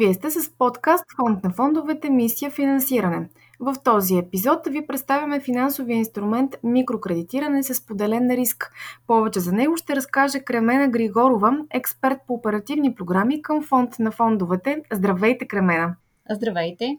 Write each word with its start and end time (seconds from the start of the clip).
Вие 0.00 0.14
сте 0.14 0.30
с 0.30 0.50
подкаст 0.58 1.04
Фонд 1.16 1.44
на 1.44 1.50
фондовете 1.50 2.10
Мисия 2.10 2.50
финансиране. 2.50 3.28
В 3.60 3.74
този 3.84 4.16
епизод 4.16 4.58
ви 4.66 4.86
представяме 4.86 5.40
финансовия 5.40 5.96
инструмент 5.96 6.56
микрокредитиране 6.64 7.62
с 7.62 7.86
поделен 7.86 8.30
риск. 8.30 8.72
Повече 9.06 9.40
за 9.40 9.52
него 9.52 9.76
ще 9.76 9.96
разкаже 9.96 10.40
Кремена 10.40 10.88
Григорова, 10.88 11.58
експерт 11.70 12.18
по 12.26 12.34
оперативни 12.34 12.94
програми 12.94 13.42
към 13.42 13.62
Фонд 13.62 13.98
на 13.98 14.10
фондовете. 14.10 14.82
Здравейте, 14.92 15.46
Кремена! 15.46 15.96
Здравейте! 16.30 16.98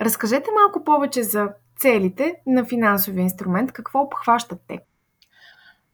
Разкажете 0.00 0.50
малко 0.62 0.84
повече 0.84 1.22
за 1.22 1.48
целите 1.76 2.34
на 2.46 2.64
финансовия 2.64 3.22
инструмент. 3.22 3.72
Какво 3.72 4.00
обхващат 4.00 4.60
те? 4.68 4.78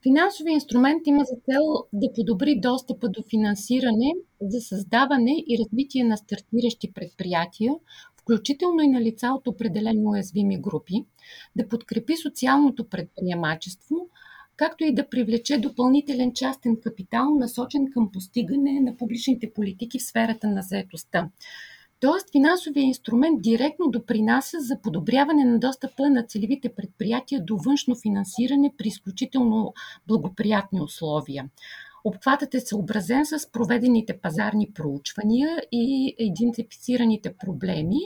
Финансовия 0.09 0.53
инструмент 0.53 1.07
има 1.07 1.25
за 1.25 1.35
цел 1.35 1.63
да 1.93 2.13
подобри 2.13 2.61
достъпа 2.61 3.09
до 3.09 3.23
финансиране 3.31 4.15
за 4.41 4.61
създаване 4.61 5.45
и 5.49 5.59
развитие 5.59 6.05
на 6.05 6.17
стартиращи 6.17 6.93
предприятия, 6.93 7.75
включително 8.21 8.83
и 8.83 8.89
на 8.89 9.01
лица 9.01 9.29
от 9.29 9.47
определено 9.47 10.11
уязвими 10.11 10.61
групи, 10.61 10.95
да 11.57 11.69
подкрепи 11.69 12.17
социалното 12.17 12.89
предприемачество, 12.89 13.97
както 14.57 14.85
и 14.85 14.95
да 14.95 15.09
привлече 15.09 15.59
допълнителен 15.59 16.33
частен 16.33 16.77
капитал, 16.81 17.35
насочен 17.35 17.87
към 17.93 18.13
постигане 18.13 18.81
на 18.81 18.97
публичните 18.97 19.53
политики 19.53 19.99
в 19.99 20.03
сферата 20.03 20.49
на 20.49 20.63
заетостта. 20.63 21.31
Тоест, 22.01 22.33
финансовия 22.33 22.85
инструмент 22.85 23.43
директно 23.43 23.91
допринася 23.91 24.61
за 24.61 24.81
подобряване 24.83 25.45
на 25.45 25.59
достъпа 25.59 26.11
на 26.11 26.23
целевите 26.23 26.75
предприятия 26.75 27.45
до 27.45 27.57
външно 27.57 27.97
финансиране 28.03 28.73
при 28.79 28.89
изключително 28.89 29.75
благоприятни 30.07 30.81
условия. 30.81 31.49
Обхватът 32.05 32.55
е 32.55 32.61
съобразен 32.61 33.27
с 33.27 33.53
проведените 33.53 34.19
пазарни 34.19 34.71
проучвания 34.75 35.63
и 35.73 36.15
идентифицираните 36.19 37.35
проблеми, 37.35 37.99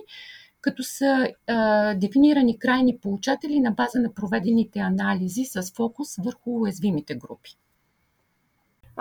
като 0.61 0.83
са 0.83 1.29
а, 1.47 1.95
дефинирани 1.95 2.59
крайни 2.59 2.99
получатели 2.99 3.61
на 3.61 3.71
база 3.71 4.01
на 4.01 4.15
проведените 4.15 4.79
анализи 4.79 5.45
с 5.45 5.73
фокус 5.77 6.17
върху 6.17 6.51
уязвимите 6.51 7.15
групи. 7.15 7.51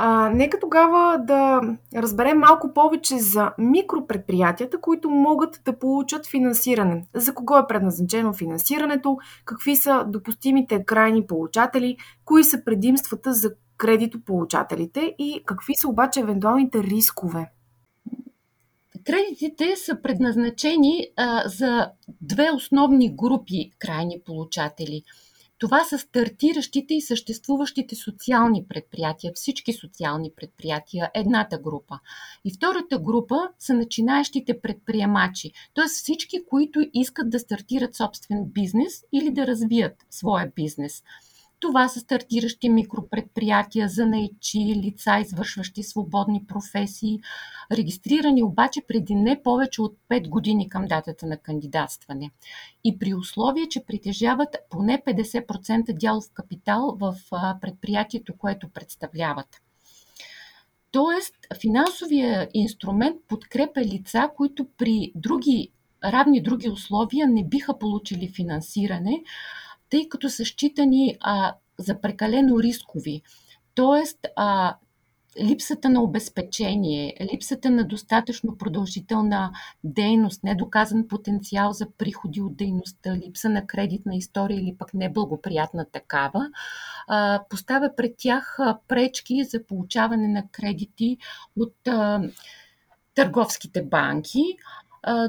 А, 0.01 0.29
нека 0.29 0.59
тогава 0.59 1.17
да 1.23 1.61
разберем 1.95 2.37
малко 2.37 2.73
повече 2.73 3.17
за 3.17 3.51
микропредприятията, 3.57 4.81
които 4.81 5.09
могат 5.09 5.61
да 5.65 5.79
получат 5.79 6.27
финансиране. 6.27 7.05
За 7.13 7.33
кого 7.33 7.57
е 7.57 7.67
предназначено 7.67 8.33
финансирането, 8.33 9.17
какви 9.45 9.75
са 9.75 10.05
допустимите 10.07 10.83
крайни 10.85 11.27
получатели, 11.27 11.97
кои 12.25 12.43
са 12.43 12.63
предимствата 12.65 13.33
за 13.33 13.51
кредитополучателите 13.77 15.15
и 15.19 15.43
какви 15.45 15.75
са 15.75 15.87
обаче 15.87 16.19
евентуалните 16.19 16.83
рискове. 16.83 17.51
Кредитите 19.05 19.75
са 19.75 20.01
предназначени 20.01 21.07
а, 21.17 21.43
за 21.47 21.91
две 22.21 22.51
основни 22.55 23.15
групи 23.15 23.71
крайни 23.79 24.21
получатели– 24.25 25.03
това 25.59 25.83
са 25.83 25.97
стартиращите 25.97 26.93
и 26.93 27.01
съществуващите 27.01 27.95
социални 27.95 28.65
предприятия, 28.69 29.33
всички 29.35 29.73
социални 29.73 30.31
предприятия, 30.35 31.11
едната 31.13 31.57
група. 31.57 31.99
И 32.45 32.53
втората 32.53 32.99
група 32.99 33.35
са 33.59 33.73
начинаещите 33.73 34.61
предприемачи, 34.61 35.51
т.е. 35.75 35.87
всички, 35.87 36.37
които 36.49 36.79
искат 36.93 37.29
да 37.29 37.39
стартират 37.39 37.95
собствен 37.95 38.45
бизнес 38.45 39.03
или 39.13 39.31
да 39.31 39.47
развият 39.47 40.05
своя 40.09 40.51
бизнес. 40.55 41.03
Това 41.59 41.87
са 41.87 41.99
стартиращи 41.99 42.69
микропредприятия, 42.69 43.87
за 43.87 44.05
наичи, 44.05 44.75
лица, 44.75 45.19
извършващи 45.19 45.83
свободни 45.83 46.45
професии, 46.47 47.19
регистрирани 47.71 48.43
обаче 48.43 48.81
преди 48.87 49.15
не 49.15 49.43
повече 49.43 49.81
от 49.81 49.97
5 50.09 50.29
години 50.29 50.69
към 50.69 50.85
датата 50.85 51.25
на 51.25 51.37
кандидатстване. 51.37 52.31
И 52.83 52.99
при 52.99 53.13
условие, 53.13 53.69
че 53.69 53.85
притежават 53.85 54.55
поне 54.69 55.01
50% 55.07 55.93
дял 55.93 56.21
в 56.21 56.33
капитал 56.33 56.97
в 56.99 57.15
предприятието, 57.61 58.37
което 58.37 58.69
представляват. 58.69 59.61
Тоест, 60.91 61.35
финансовия 61.61 62.49
инструмент 62.53 63.15
подкрепя 63.27 63.81
лица, 63.81 64.29
които 64.35 64.67
при 64.77 65.11
други 65.15 65.71
равни 66.03 66.41
други 66.41 66.69
условия 66.69 67.27
не 67.27 67.43
биха 67.43 67.79
получили 67.79 68.27
финансиране, 68.35 69.23
тъй 69.89 70.09
като 70.09 70.29
са 70.29 70.45
считани 70.45 71.17
а, 71.19 71.53
за 71.77 72.01
прекалено 72.01 72.59
рискови. 72.59 73.21
Тоест, 73.75 74.27
а, 74.35 74.75
липсата 75.41 75.89
на 75.89 76.03
обезпечение, 76.03 77.27
липсата 77.33 77.69
на 77.69 77.83
достатъчно 77.83 78.57
продължителна 78.57 79.51
дейност, 79.83 80.43
недоказан 80.43 81.07
потенциал 81.07 81.73
за 81.73 81.87
приходи 81.97 82.41
от 82.41 82.55
дейността, 82.55 83.15
липса 83.15 83.49
на 83.49 83.67
кредитна 83.67 84.15
история 84.15 84.59
или 84.59 84.75
пък 84.79 84.93
неблагоприятна 84.93 85.85
такава, 85.91 86.49
поставя 87.49 87.95
пред 87.97 88.15
тях 88.17 88.57
пречки 88.87 89.43
за 89.43 89.63
получаване 89.63 90.27
на 90.27 90.47
кредити 90.51 91.17
от 91.59 91.75
търговските 93.15 93.83
банки, 93.83 94.43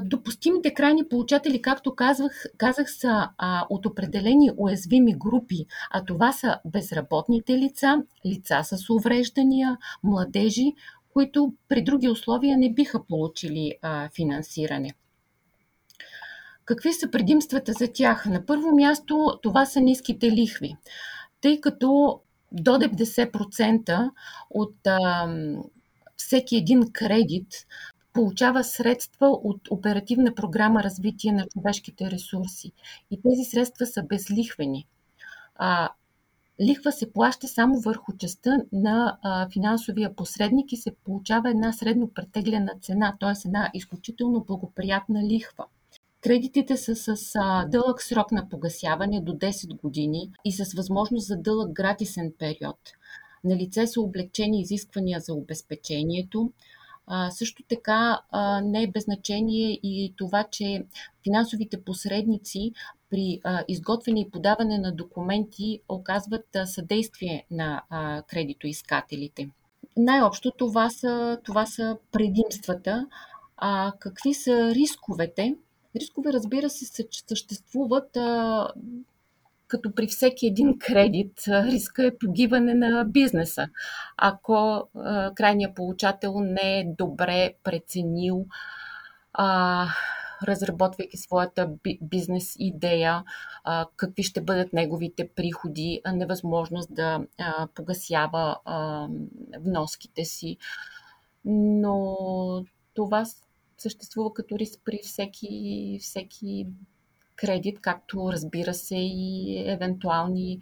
Допустимите 0.03 0.73
крайни 0.73 1.07
получатели, 1.09 1.61
както 1.61 1.95
казах, 1.95 2.45
казах 2.57 2.91
са 2.91 3.29
а, 3.37 3.65
от 3.69 3.85
определени 3.85 4.51
уязвими 4.57 5.15
групи, 5.17 5.65
а 5.91 6.05
това 6.05 6.31
са 6.31 6.59
безработните 6.65 7.57
лица, 7.57 8.03
лица 8.25 8.59
с 8.63 8.89
увреждания, 8.89 9.77
младежи, 10.03 10.73
които 11.13 11.53
при 11.67 11.83
други 11.83 12.09
условия 12.09 12.57
не 12.57 12.73
биха 12.73 13.05
получили 13.05 13.73
а, 13.81 14.09
финансиране. 14.09 14.93
Какви 16.65 16.93
са 16.93 17.11
предимствата 17.11 17.73
за 17.73 17.87
тях? 17.93 18.25
На 18.25 18.45
първо 18.45 18.75
място 18.75 19.39
това 19.41 19.65
са 19.65 19.81
ниските 19.81 20.31
лихви, 20.31 20.75
тъй 21.41 21.61
като 21.61 22.19
до 22.51 22.71
90% 22.71 24.11
от 24.49 24.75
а, 24.87 25.35
всеки 26.17 26.57
един 26.57 26.91
кредит 26.93 27.47
получава 28.13 28.63
средства 28.63 29.27
от 29.27 29.61
Оперативна 29.69 30.35
програма 30.35 30.83
Развитие 30.83 31.31
на 31.31 31.45
човешките 31.47 32.11
ресурси. 32.11 32.71
И 33.11 33.21
тези 33.21 33.43
средства 33.43 33.85
са 33.85 34.03
безлихвени. 34.03 34.87
А, 35.55 35.89
лихва 36.61 36.91
се 36.91 37.13
плаща 37.13 37.47
само 37.47 37.79
върху 37.79 38.17
частта 38.17 38.57
на 38.71 39.17
а, 39.21 39.49
финансовия 39.49 40.15
посредник 40.15 40.71
и 40.71 40.77
се 40.77 40.95
получава 41.05 41.49
една 41.49 41.73
средно 41.73 42.09
претеглена 42.13 42.73
цена, 42.81 43.17
т.е. 43.19 43.47
една 43.47 43.71
изключително 43.73 44.43
благоприятна 44.47 45.23
лихва. 45.23 45.65
Кредитите 46.21 46.77
са 46.77 46.95
с 46.95 47.31
а, 47.35 47.65
дълъг 47.65 48.01
срок 48.01 48.31
на 48.31 48.49
погасяване 48.49 49.21
до 49.21 49.31
10 49.31 49.81
години 49.81 50.31
и 50.45 50.51
с 50.51 50.73
възможност 50.73 51.27
за 51.27 51.37
дълъг 51.37 51.71
гратисен 51.71 52.33
период. 52.39 52.79
На 53.43 53.55
лице 53.55 53.87
са 53.87 54.01
облегчени 54.01 54.61
изисквания 54.61 55.19
за 55.19 55.33
обезпечението, 55.33 56.51
а, 57.07 57.31
също 57.31 57.63
така 57.69 58.21
а, 58.31 58.61
не 58.61 58.83
е 58.83 58.87
без 58.87 59.03
значение 59.03 59.79
и 59.83 60.13
това, 60.17 60.43
че 60.51 60.85
финансовите 61.23 61.83
посредници 61.83 62.71
при 63.09 63.39
а, 63.43 63.63
изготвяне 63.67 64.21
и 64.21 64.29
подаване 64.29 64.77
на 64.77 64.91
документи 64.91 65.81
оказват 65.89 66.55
а, 66.55 66.65
съдействие 66.65 67.45
на 67.51 67.83
а, 67.89 68.21
кредитоискателите. 68.21 69.49
Най-общо 69.97 70.51
това 70.51 70.89
са, 70.89 71.39
това 71.43 71.65
са 71.65 71.97
предимствата. 72.11 73.07
А 73.57 73.93
какви 73.99 74.33
са 74.33 74.75
рисковете? 74.75 75.55
Рискове, 75.95 76.33
разбира 76.33 76.69
се, 76.69 76.85
съществуват 77.27 78.17
а, 78.17 78.67
като 79.71 79.95
при 79.95 80.07
всеки 80.07 80.47
един 80.47 80.79
кредит, 80.79 81.33
риска 81.47 82.05
е 82.05 82.17
погиване 82.17 82.73
на 82.73 83.05
бизнеса. 83.05 83.67
Ако 84.17 84.87
крайният 85.35 85.75
получател 85.75 86.39
не 86.39 86.79
е 86.79 86.93
добре 86.97 87.53
преценил, 87.63 88.45
а, 89.33 89.87
разработвайки 90.43 91.17
своята 91.17 91.69
бизнес 92.01 92.55
идея, 92.59 93.23
какви 93.95 94.23
ще 94.23 94.41
бъдат 94.41 94.73
неговите 94.73 95.29
приходи, 95.35 96.01
а 96.03 96.11
невъзможност 96.13 96.89
да 96.93 97.19
погасява 97.75 98.57
вноските 99.59 100.25
си. 100.25 100.57
Но 101.45 102.17
това 102.93 103.25
съществува 103.77 104.33
като 104.33 104.59
риск 104.59 104.81
при 104.85 104.99
всеки, 105.03 105.97
всеки 106.01 106.67
кредит, 107.35 107.79
както 107.81 108.29
разбира 108.31 108.73
се 108.73 108.95
и 108.97 109.63
евентуални 109.67 110.59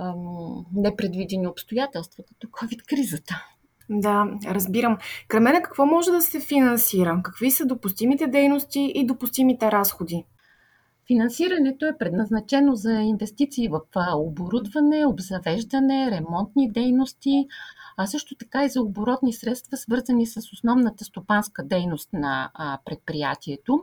ам, 0.00 0.66
непредвидени 0.74 1.46
обстоятелства, 1.46 2.24
като 2.28 2.46
COVID-кризата. 2.46 3.46
Да, 3.90 4.26
разбирам. 4.46 4.98
Кремене, 5.28 5.62
какво 5.62 5.86
може 5.86 6.10
да 6.10 6.22
се 6.22 6.40
финансира? 6.40 7.20
Какви 7.24 7.50
са 7.50 7.66
допустимите 7.66 8.26
дейности 8.26 8.92
и 8.94 9.06
допустимите 9.06 9.72
разходи? 9.72 10.24
Финансирането 11.06 11.86
е 11.86 11.98
предназначено 11.98 12.74
за 12.74 12.92
инвестиции 12.92 13.68
в 13.68 13.80
оборудване, 14.14 15.06
обзавеждане, 15.06 16.10
ремонтни 16.10 16.72
дейности, 16.72 17.46
а 17.96 18.06
също 18.06 18.34
така 18.34 18.64
и 18.64 18.68
за 18.68 18.82
оборотни 18.82 19.32
средства, 19.32 19.76
свързани 19.76 20.26
с 20.26 20.36
основната 20.52 21.04
стопанска 21.04 21.64
дейност 21.64 22.12
на 22.12 22.50
предприятието. 22.84 23.82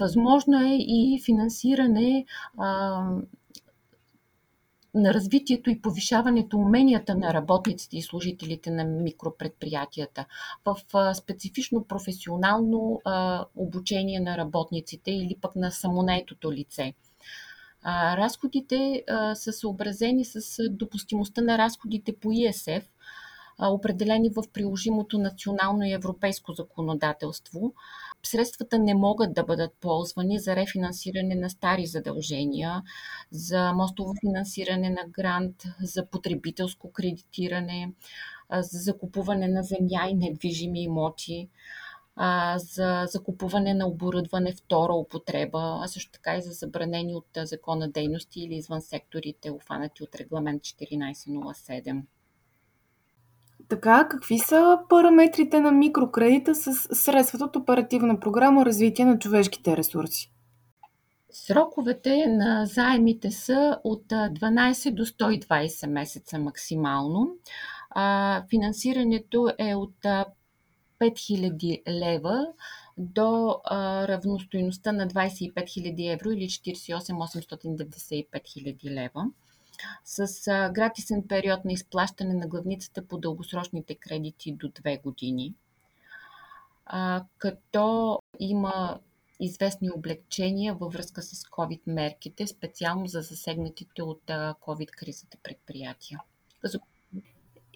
Възможно 0.00 0.60
е 0.60 0.76
и 0.78 1.22
финансиране 1.24 2.26
на 4.94 5.14
развитието 5.14 5.70
и 5.70 5.82
повишаването 5.82 6.56
уменията 6.56 7.14
на 7.14 7.34
работниците 7.34 7.96
и 7.96 8.02
служителите 8.02 8.70
на 8.70 8.84
микропредприятията 8.84 10.26
в 10.64 10.76
специфично 11.14 11.84
професионално 11.84 13.00
обучение 13.56 14.20
на 14.20 14.36
работниците 14.36 15.10
или 15.10 15.36
пък 15.40 15.56
на 15.56 15.70
самонаетото 15.70 16.52
лице. 16.52 16.94
Разходите 18.16 19.04
са 19.34 19.52
съобразени 19.52 20.24
с 20.24 20.40
допустимостта 20.70 21.40
на 21.40 21.58
разходите 21.58 22.16
по 22.16 22.32
ИСФ, 22.32 22.90
определени 23.58 24.28
в 24.28 24.42
приложимото 24.52 25.18
национално 25.18 25.82
и 25.82 25.92
европейско 25.92 26.52
законодателство. 26.52 27.72
Средствата 28.26 28.78
не 28.78 28.94
могат 28.94 29.34
да 29.34 29.44
бъдат 29.44 29.72
ползвани 29.80 30.38
за 30.38 30.56
рефинансиране 30.56 31.34
на 31.34 31.50
стари 31.50 31.86
задължения, 31.86 32.82
за 33.30 33.72
мостово 33.72 34.12
финансиране 34.20 34.90
на 34.90 35.08
грант, 35.10 35.62
за 35.82 36.06
потребителско 36.06 36.92
кредитиране, 36.92 37.92
за 38.52 38.78
закупуване 38.78 39.48
на 39.48 39.62
земя 39.62 40.08
и 40.08 40.14
недвижими 40.14 40.82
имоти, 40.82 41.48
за 42.56 43.04
закупуване 43.08 43.74
на 43.74 43.86
оборудване 43.86 44.52
втора 44.52 44.92
употреба, 44.92 45.78
а 45.82 45.88
също 45.88 46.12
така 46.12 46.36
и 46.36 46.42
за 46.42 46.52
забранени 46.52 47.14
от 47.14 47.28
закона 47.36 47.90
дейности 47.90 48.40
или 48.40 48.54
извън 48.54 48.82
секторите, 48.82 49.50
офанати 49.50 50.02
от 50.02 50.14
регламент 50.14 50.62
1407. 50.62 52.02
Така, 53.74 54.08
какви 54.08 54.38
са 54.38 54.78
параметрите 54.88 55.60
на 55.60 55.72
микрокредита 55.72 56.54
с 56.54 56.74
средствата 56.94 57.44
от 57.44 57.56
Оперативна 57.56 58.20
програма 58.20 58.64
Развитие 58.64 59.04
на 59.04 59.18
човешките 59.18 59.76
ресурси? 59.76 60.32
Сроковете 61.32 62.26
на 62.26 62.66
заемите 62.66 63.30
са 63.30 63.78
от 63.84 64.04
12 64.08 64.94
до 64.94 65.04
120 65.04 65.86
месеца 65.86 66.38
максимално. 66.38 67.28
финансирането 68.50 69.50
е 69.58 69.74
от 69.74 69.96
5000 71.00 71.82
лева 71.88 72.46
до 72.98 73.60
равностойността 74.08 74.92
на 74.92 75.08
25 75.08 75.54
000 75.54 76.12
евро 76.14 76.30
или 76.30 76.44
48 76.44 76.96
895 76.96 78.28
000 78.32 78.90
лева 78.90 79.24
с 80.04 80.26
гратисен 80.72 81.28
период 81.28 81.64
на 81.64 81.72
изплащане 81.72 82.34
на 82.34 82.46
главницата 82.46 83.06
по 83.06 83.18
дългосрочните 83.18 83.94
кредити 83.94 84.52
до 84.52 84.68
2 84.68 85.02
години, 85.02 85.54
като 87.38 88.18
има 88.40 89.00
известни 89.40 89.90
облегчения 89.90 90.74
във 90.74 90.92
връзка 90.92 91.22
с 91.22 91.44
COVID-мерките, 91.44 92.46
специално 92.46 93.06
за 93.06 93.20
засегнатите 93.20 94.02
от 94.02 94.22
COVID-кризата 94.60 95.38
предприятия. 95.42 96.20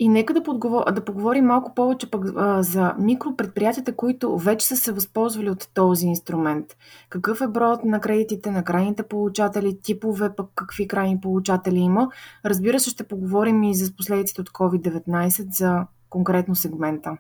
И 0.01 0.09
нека 0.09 0.35
да, 0.35 0.43
подговор... 0.43 0.93
да 0.93 1.05
поговорим 1.05 1.45
малко 1.45 1.75
повече 1.75 2.11
пък 2.11 2.25
а, 2.37 2.63
за 2.63 2.95
микропредприятията, 2.99 3.97
които 3.97 4.39
вече 4.39 4.67
са 4.67 4.77
се 4.77 4.93
възползвали 4.93 5.51
от 5.51 5.69
този 5.75 6.07
инструмент. 6.07 6.77
Какъв 7.09 7.41
е 7.41 7.49
броят 7.49 7.85
на 7.85 8.01
кредитите 8.01 8.51
на 8.51 8.65
крайните 8.65 9.03
получатели, 9.03 9.81
типове 9.83 10.35
пък 10.37 10.47
какви 10.55 10.89
крайни 10.89 11.21
получатели 11.21 11.79
има. 11.79 12.09
Разбира 12.45 12.81
се, 12.81 12.91
ще 12.91 13.09
поговорим 13.09 13.63
и 13.63 13.75
за 13.75 13.97
последиците 13.97 14.41
от 14.41 14.51
COVID-19 14.51 15.55
за 15.55 15.87
конкретно 16.11 16.55
сегмента. 16.55 17.17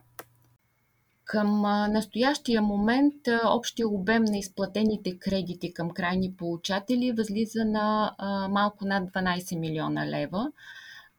Към 1.24 1.60
настоящия 1.92 2.62
момент 2.62 3.14
общия 3.44 3.88
обем 3.88 4.24
на 4.24 4.38
изплатените 4.38 5.18
кредити 5.18 5.74
към 5.74 5.90
крайни 5.90 6.34
получатели 6.38 7.12
възлиза 7.12 7.64
на 7.64 8.14
малко 8.50 8.84
над 8.86 9.10
12 9.12 9.58
милиона 9.58 10.06
лева 10.06 10.52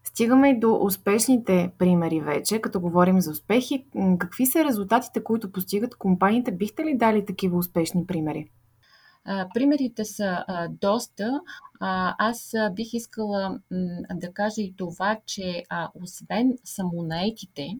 Стигаме 0.10 0.50
и 0.50 0.60
до 0.60 0.80
успешните 0.82 1.72
примери 1.78 2.22
вече, 2.22 2.62
като 2.62 2.80
говорим 2.80 3.22
за 3.22 3.32
успехи. 3.32 3.86
Какви 4.20 4.46
са 4.46 4.66
резултатите, 4.66 5.24
които 5.24 5.52
постигат 5.52 5.96
компаниите? 5.96 6.52
Бихте 6.52 6.84
ли 6.84 6.98
дали 6.98 7.26
такива 7.26 7.58
успешни 7.58 8.06
примери? 8.06 8.50
Примерите 9.54 10.06
са 10.06 10.46
доста. 10.82 11.42
Аз 11.80 12.54
бих 12.72 12.94
искала 12.94 13.60
да 14.14 14.34
кажа 14.34 14.62
и 14.62 14.74
това, 14.78 15.18
че 15.26 15.64
освен 16.04 16.54
самонаетите 16.64 17.78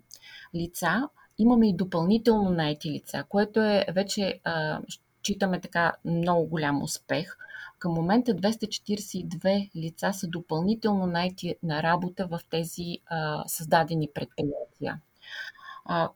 лица, 0.56 1.10
имаме 1.38 1.70
и 1.70 1.76
допълнително 1.76 2.50
наети 2.50 2.92
лица, 2.92 3.24
което 3.30 3.60
е 3.60 3.86
вече, 3.96 4.40
считаме 5.24 5.62
така, 5.62 5.94
много 6.06 6.46
голям 6.46 6.84
успех– 6.84 7.38
към 7.80 7.94
момента 7.94 8.32
242 8.36 9.76
лица 9.76 10.14
са 10.14 10.28
допълнително 10.28 11.06
найти 11.06 11.56
на 11.64 11.84
работа 11.84 12.28
в 12.28 12.40
тези 12.50 12.98
а, 13.06 13.44
създадени 13.48 14.10
предприятия. 14.14 15.02
А, 15.86 16.10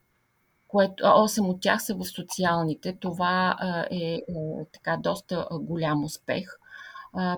което, 0.67 1.03
8 1.03 1.49
от 1.49 1.61
тях 1.61 1.83
са 1.83 1.95
в 1.95 2.05
социалните. 2.05 2.97
Това 2.99 3.55
а, 3.59 3.85
е, 3.91 4.13
е 4.13 4.21
така 4.73 4.97
доста 4.97 5.47
голям 5.51 6.03
успех. 6.03 6.57
А, 7.13 7.37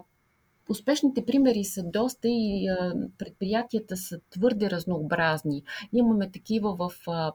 Успешните 0.70 1.26
примери 1.26 1.64
са 1.64 1.84
доста 1.84 2.28
и 2.28 2.68
а, 2.68 2.94
предприятията 3.18 3.98
са 3.98 4.20
твърде 4.30 4.70
разнообразни. 4.70 5.64
Имаме 5.94 6.32
такива 6.32 6.76
в 6.76 6.92
а, 7.08 7.32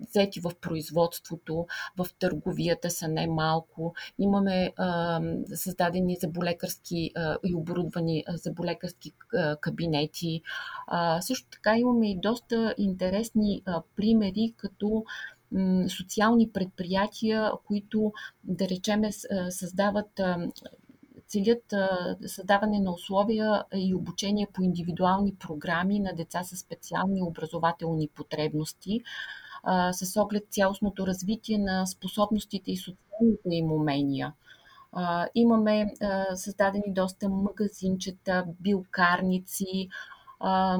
взети 0.00 0.40
в 0.40 0.52
производството, 0.60 1.66
в 1.96 2.06
търговията 2.18 2.90
са 2.90 3.08
немалко. 3.08 3.94
Имаме 4.18 4.72
а, 4.76 5.20
създадени 5.54 6.16
заболекарски 6.20 7.10
а, 7.16 7.36
и 7.44 7.54
оборудвани 7.54 8.24
заболекарски 8.28 9.12
кабинети. 9.60 10.42
А, 10.86 11.20
също 11.20 11.48
така 11.50 11.78
имаме 11.78 12.10
и 12.10 12.20
доста 12.20 12.74
интересни 12.78 13.62
а, 13.66 13.82
примери, 13.96 14.54
като 14.56 15.04
социални 15.88 16.50
предприятия, 16.50 17.50
които, 17.66 18.12
да 18.44 18.68
речеме, 18.68 19.10
създават 19.50 20.20
целят 21.32 21.74
създаване 22.26 22.80
на 22.80 22.92
условия 22.92 23.64
и 23.74 23.94
обучение 23.94 24.46
по 24.52 24.62
индивидуални 24.62 25.34
програми 25.34 26.00
на 26.00 26.14
деца 26.14 26.44
с 26.44 26.56
специални 26.56 27.22
образователни 27.22 28.08
потребности, 28.08 29.00
а, 29.62 29.92
с 29.92 30.20
оглед 30.20 30.46
цялостното 30.50 31.06
развитие 31.06 31.58
на 31.58 31.86
способностите 31.86 32.72
и 32.72 32.76
социалните 32.76 33.48
им 33.50 33.72
умения. 33.72 34.32
А, 34.92 35.26
имаме 35.34 35.94
а, 36.00 36.36
създадени 36.36 36.94
доста 36.94 37.28
магазинчета, 37.28 38.44
билкарници, 38.60 39.88
а, 40.40 40.78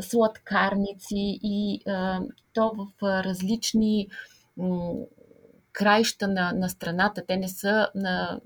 сладкарници 0.00 1.38
и 1.42 1.82
а, 1.86 2.20
то 2.52 2.72
в 2.76 3.22
различни 3.24 4.08
м, 4.56 4.92
краища 5.72 6.28
на, 6.28 6.52
на 6.52 6.68
страната. 6.68 7.24
Те 7.26 7.36
не 7.36 7.48
са 7.48 7.88
на 7.94 8.40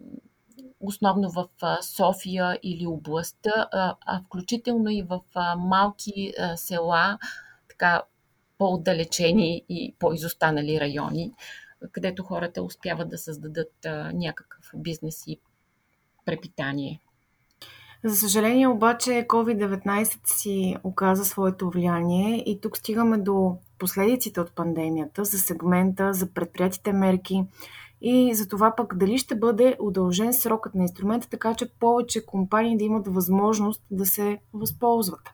основно 0.80 1.30
в 1.30 1.48
София 1.82 2.58
или 2.62 2.86
областта, 2.86 3.68
а 4.06 4.20
включително 4.26 4.90
и 4.90 5.02
в 5.02 5.20
малки 5.56 6.34
села, 6.56 7.18
така 7.68 8.02
по-отдалечени 8.62 9.64
и 9.68 9.94
по-изостанали 9.98 10.80
райони, 10.80 11.32
където 11.92 12.22
хората 12.22 12.62
успяват 12.62 13.08
да 13.08 13.18
създадат 13.18 13.72
някакъв 14.14 14.70
бизнес 14.76 15.26
и 15.26 15.38
препитание. 16.24 17.00
За 18.04 18.16
съжаление 18.16 18.68
обаче 18.68 19.10
COVID-19 19.10 20.18
си 20.24 20.76
оказа 20.84 21.24
своето 21.24 21.70
влияние 21.70 22.42
и 22.46 22.60
тук 22.60 22.76
стигаме 22.76 23.18
до 23.18 23.56
последиците 23.78 24.40
от 24.40 24.54
пандемията 24.54 25.24
за 25.24 25.38
сегмента, 25.38 26.12
за 26.12 26.32
предприятите 26.32 26.92
мерки 26.92 27.44
и 28.00 28.34
за 28.34 28.48
това 28.48 28.74
пък 28.76 28.96
дали 28.96 29.18
ще 29.18 29.34
бъде 29.34 29.76
удължен 29.80 30.34
срокът 30.34 30.74
на 30.74 30.82
инструмента, 30.82 31.28
така 31.28 31.54
че 31.54 31.72
повече 31.80 32.26
компании 32.26 32.76
да 32.76 32.84
имат 32.84 33.08
възможност 33.08 33.82
да 33.90 34.06
се 34.06 34.38
възползват. 34.52 35.30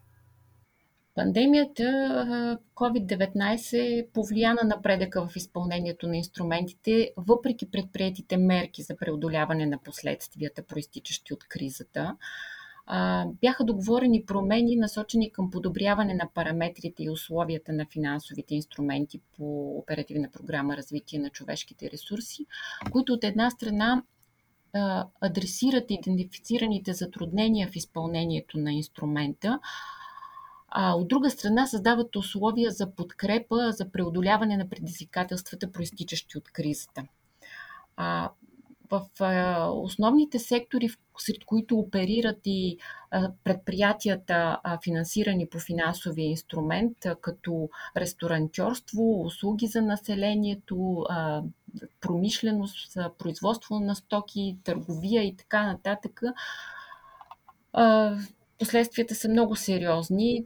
Пандемията 1.19 1.85
COVID-19 2.75 4.07
повлия 4.13 4.55
на 4.55 4.65
напредъка 4.65 5.29
в 5.29 5.37
изпълнението 5.37 6.09
на 6.09 6.17
инструментите, 6.17 7.11
въпреки 7.17 7.71
предприятите 7.71 8.37
мерки 8.37 8.83
за 8.83 8.97
преодоляване 8.97 9.67
на 9.67 9.79
последствията, 9.79 10.63
проистичащи 10.63 11.35
от 11.35 11.45
кризата. 11.45 12.17
Бяха 13.41 13.65
договорени 13.65 14.25
промени, 14.25 14.77
насочени 14.77 15.33
към 15.33 15.51
подобряване 15.51 16.15
на 16.15 16.29
параметрите 16.35 17.03
и 17.03 17.11
условията 17.11 17.73
на 17.73 17.87
финансовите 17.93 18.55
инструменти 18.55 19.21
по 19.37 19.79
оперативна 19.79 20.31
програма 20.33 20.77
Развитие 20.77 21.19
на 21.19 21.31
човешките 21.31 21.91
ресурси, 21.91 22.47
които 22.93 23.13
от 23.13 23.25
една 23.25 23.51
страна 23.51 24.03
адресират 25.21 25.91
идентифицираните 25.91 26.93
затруднения 26.93 27.69
в 27.69 27.77
изпълнението 27.77 28.59
на 28.59 28.73
инструмента, 28.73 29.59
а 30.69 30.95
от 30.95 31.09
друга 31.09 31.31
страна 31.31 31.67
създават 31.67 32.17
условия 32.17 32.71
за 32.71 32.95
подкрепа 32.95 33.73
за 33.73 33.93
преодоляване 33.93 34.57
на 34.57 34.69
предизвикателствата, 34.69 35.73
проистичащи 35.73 36.39
от 36.39 36.51
кризата. 36.53 37.03
А, 37.97 38.31
в 38.91 39.07
а, 39.21 39.67
основните 39.71 40.39
сектори, 40.39 40.89
сред 41.19 41.45
които 41.45 41.79
оперират 41.79 42.39
и 42.45 42.79
а, 43.11 43.31
предприятията, 43.45 44.61
а, 44.63 44.79
финансирани 44.85 45.49
по 45.49 45.59
финансовия 45.59 46.31
инструмент, 46.31 47.07
а, 47.07 47.15
като 47.15 47.69
ресторантьорство, 47.97 49.23
услуги 49.25 49.67
за 49.67 49.83
населението, 49.83 51.07
а, 51.09 51.43
промишленост, 52.01 52.97
а, 52.97 53.11
производство 53.19 53.81
на 53.81 53.95
стоки, 53.95 54.59
търговия 54.65 55.23
и 55.23 55.37
така 55.37 55.67
нататък, 55.67 56.23
а, 57.73 58.17
последствията 58.59 59.15
са 59.15 59.29
много 59.29 59.57
сериозни. 59.57 60.45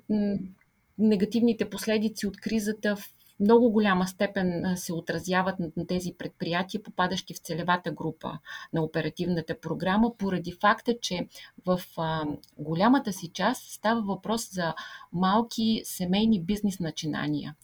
Негативните 0.99 1.71
последици 1.71 2.27
от 2.27 2.37
кризата 2.37 2.97
в 2.97 3.13
много 3.41 3.71
голяма 3.71 4.07
степен 4.07 4.65
се 4.77 4.93
отразяват 4.93 5.55
на 5.77 5.87
тези 5.87 6.15
предприятия, 6.19 6.83
попадащи 6.83 7.35
в 7.35 7.39
целевата 7.39 7.93
група 7.93 8.39
на 8.73 8.83
оперативната 8.83 9.61
програма, 9.61 10.17
поради 10.19 10.53
факта, 10.61 10.95
че 11.01 11.27
в 11.67 11.81
голямата 12.59 13.13
си 13.13 13.29
част 13.29 13.73
става 13.73 14.03
въпрос 14.03 14.51
за 14.53 14.75
малки 15.13 15.81
семейни 15.85 16.43
бизнес 16.43 16.81
начинания 16.81 17.55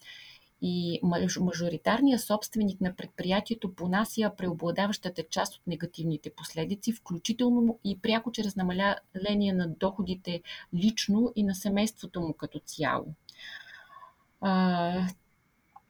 и 0.61 0.99
мажоритарният 1.39 2.21
собственик 2.21 2.81
на 2.81 2.95
предприятието 2.95 3.75
понася 3.75 4.31
преобладаващата 4.37 5.23
част 5.29 5.55
от 5.55 5.67
негативните 5.67 6.29
последици, 6.29 6.93
включително 6.93 7.79
и 7.83 7.99
пряко 8.01 8.31
чрез 8.31 8.55
намаление 8.55 9.53
на 9.53 9.67
доходите 9.67 10.41
лично 10.73 11.33
и 11.35 11.43
на 11.43 11.55
семейството 11.55 12.21
му 12.21 12.33
като 12.33 12.59
цяло. 12.59 13.05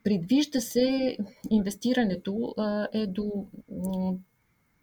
Предвижда 0.04 0.62
се 0.62 1.18
инвестирането 1.50 2.56
е 2.94 3.08
до 3.08 3.46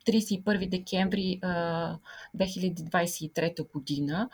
31 0.06 0.68
декември 0.68 1.40
2023 2.36 3.72
година. 3.72 4.28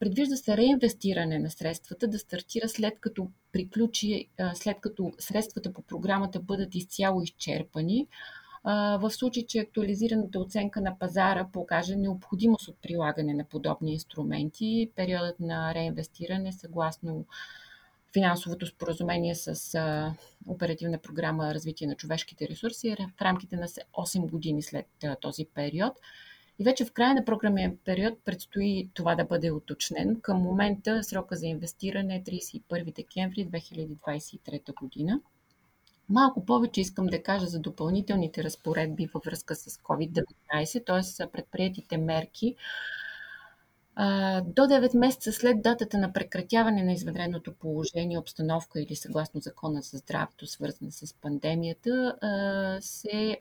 Предвижда 0.00 0.36
се 0.36 0.56
реинвестиране 0.56 1.38
на 1.38 1.50
средствата 1.50 2.08
да 2.08 2.18
стартира 2.18 2.68
след 2.68 3.00
като 3.00 3.28
приключи, 3.52 4.28
след 4.54 4.80
като 4.80 5.12
средствата 5.18 5.72
по 5.72 5.82
програмата 5.82 6.40
бъдат 6.40 6.74
изцяло 6.74 7.22
изчерпани. 7.22 8.06
В 9.00 9.10
случай, 9.10 9.46
че 9.46 9.58
актуализираната 9.58 10.40
оценка 10.40 10.80
на 10.80 10.98
пазара 10.98 11.48
покаже 11.52 11.96
необходимост 11.96 12.68
от 12.68 12.76
прилагане 12.82 13.34
на 13.34 13.44
подобни 13.44 13.92
инструменти, 13.92 14.90
периодът 14.96 15.40
на 15.40 15.74
реинвестиране 15.74 16.52
съгласно 16.52 17.24
финансовото 18.12 18.66
споразумение 18.66 19.34
с 19.34 19.74
а, 19.74 20.14
оперативна 20.46 20.98
програма 20.98 21.54
Развитие 21.54 21.86
на 21.86 21.94
човешките 21.94 22.48
ресурси 22.48 22.88
е 22.88 22.96
в 23.18 23.22
рамките 23.22 23.56
на 23.56 23.68
8 23.68 24.30
години 24.30 24.62
след 24.62 24.86
а, 25.04 25.16
този 25.16 25.44
период. 25.54 25.92
И 26.58 26.64
вече 26.64 26.84
в 26.84 26.92
края 26.92 27.14
на 27.14 27.24
програмния 27.24 27.76
период 27.84 28.18
предстои 28.24 28.90
това 28.94 29.14
да 29.14 29.24
бъде 29.24 29.50
уточнено. 29.50 30.20
Към 30.22 30.42
момента 30.42 31.04
срока 31.04 31.36
за 31.36 31.46
инвестиране 31.46 32.16
е 32.16 32.22
31 32.22 32.94
декември 32.94 33.46
2023 33.46 34.74
година. 34.74 35.20
Малко 36.08 36.46
повече 36.46 36.80
искам 36.80 37.06
да 37.06 37.22
кажа 37.22 37.46
за 37.46 37.60
допълнителните 37.60 38.44
разпоредби 38.44 39.06
във 39.14 39.22
връзка 39.24 39.54
с 39.54 39.78
COVID-19, 39.78 40.86
т.е. 40.86 41.26
предприятите 41.32 41.96
мерки 41.96 42.54
до 44.44 44.62
9 44.62 44.98
месеца 44.98 45.32
след 45.32 45.62
датата 45.62 45.98
на 45.98 46.12
прекратяване 46.12 46.82
на 46.82 46.92
извънредното 46.92 47.52
положение, 47.52 48.18
обстановка 48.18 48.80
или 48.80 48.96
съгласно 48.96 49.40
закона 49.40 49.82
за 49.82 49.98
здравето, 49.98 50.46
свързана 50.46 50.92
с 50.92 51.14
пандемията, 51.14 52.16
се 52.80 53.38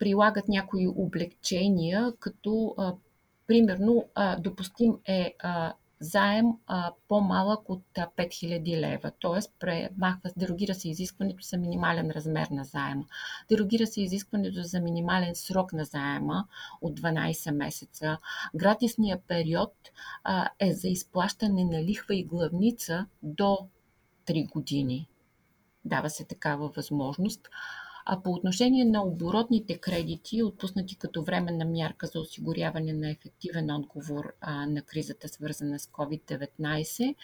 прилагат 0.00 0.48
някои 0.48 0.88
облегчения, 0.88 2.12
като 2.18 2.74
примерно 3.46 4.04
допустим 4.38 4.98
е 5.06 5.34
заем 6.00 6.46
а, 6.66 6.92
по-малък 7.08 7.68
от 7.68 7.82
5000 7.94 8.80
лева. 8.80 9.12
Тоест, 9.18 9.54
премахва, 9.58 10.30
дерогира 10.36 10.74
се 10.74 10.88
изискването 10.88 11.42
за 11.42 11.58
минимален 11.58 12.10
размер 12.10 12.48
на 12.50 12.64
заема. 12.64 13.04
Дерогира 13.48 13.86
се 13.86 14.02
изискването 14.02 14.62
за 14.62 14.80
минимален 14.80 15.34
срок 15.34 15.72
на 15.72 15.84
заема 15.84 16.46
от 16.80 17.00
12 17.00 17.50
месеца. 17.50 18.18
Гратисният 18.54 19.24
период 19.28 19.74
а, 20.24 20.48
е 20.58 20.72
за 20.72 20.88
изплащане 20.88 21.64
на 21.64 21.82
лихва 21.82 22.14
и 22.14 22.24
главница 22.24 23.06
до 23.22 23.58
3 24.26 24.48
години. 24.48 25.08
Дава 25.84 26.10
се 26.10 26.24
такава 26.24 26.68
възможност. 26.68 27.48
А 28.12 28.22
по 28.22 28.30
отношение 28.30 28.84
на 28.84 29.04
оборотните 29.04 29.78
кредити, 29.78 30.42
отпуснати 30.42 30.96
като 30.96 31.22
временна 31.22 31.64
мярка 31.64 32.06
за 32.06 32.20
осигуряване 32.20 32.92
на 32.92 33.10
ефективен 33.10 33.70
отговор 33.70 34.34
на 34.66 34.82
кризата, 34.82 35.28
свързана 35.28 35.78
с 35.78 35.86
COVID-19, 35.86 37.14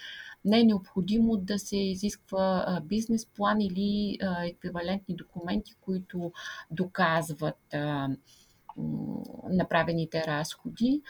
не 0.45 0.61
е 0.61 0.65
необходимо 0.65 1.37
да 1.37 1.59
се 1.59 1.77
изисква 1.77 2.81
бизнес 2.85 3.27
план 3.27 3.61
или 3.61 4.19
еквивалентни 4.45 5.17
документи, 5.17 5.75
които 5.81 6.33
доказват 6.71 7.75
направените 9.51 10.25
разходи. 10.27 11.03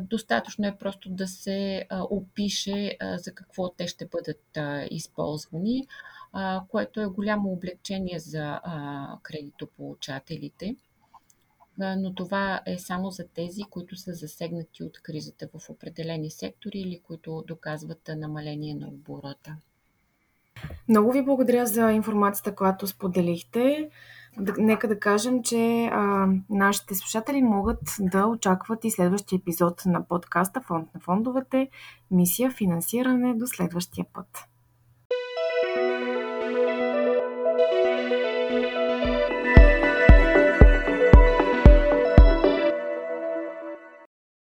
Достатъчно 0.00 0.66
е 0.66 0.76
просто 0.78 1.10
да 1.10 1.28
се 1.28 1.86
опише 1.90 2.96
за 3.16 3.34
какво 3.34 3.68
те 3.68 3.86
ще 3.86 4.06
бъдат 4.06 4.58
използвани 4.90 5.86
което 6.68 7.00
е 7.00 7.06
голямо 7.06 7.52
облегчение 7.52 8.18
за 8.18 8.60
кредитополучателите. 9.22 10.76
Но 11.78 12.14
това 12.14 12.60
е 12.66 12.78
само 12.78 13.10
за 13.10 13.28
тези, 13.28 13.62
които 13.70 13.96
са 13.96 14.12
засегнати 14.12 14.84
от 14.84 15.02
кризата 15.02 15.48
в 15.54 15.70
определени 15.70 16.30
сектори 16.30 16.78
или 16.78 17.00
които 17.00 17.44
доказват 17.46 18.10
намаление 18.16 18.74
на 18.74 18.88
оборота. 18.88 19.56
Много 20.88 21.12
ви 21.12 21.24
благодаря 21.24 21.66
за 21.66 21.92
информацията, 21.92 22.54
която 22.54 22.86
споделихте. 22.86 23.90
Нека 24.58 24.88
да 24.88 25.00
кажем, 25.00 25.42
че 25.42 25.88
а, 25.92 26.28
нашите 26.50 26.94
слушатели 26.94 27.42
могат 27.42 27.80
да 28.00 28.26
очакват 28.26 28.84
и 28.84 28.90
следващия 28.90 29.36
епизод 29.36 29.82
на 29.86 30.08
подкаста 30.08 30.60
Фонд 30.60 30.94
на 30.94 31.00
фондовете, 31.00 31.68
мисия 32.10 32.50
финансиране 32.50 33.34
до 33.34 33.46
следващия 33.46 34.06
път. 34.12 34.53